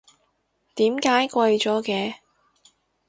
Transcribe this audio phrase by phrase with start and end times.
[0.73, 2.15] 點解貴咗嘅？